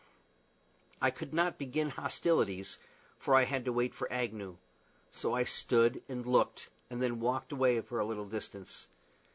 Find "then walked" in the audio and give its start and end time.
7.03-7.51